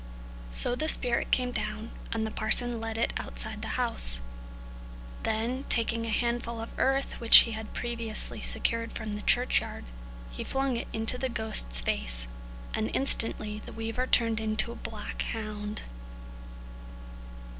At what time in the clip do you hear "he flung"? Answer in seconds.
10.31-10.75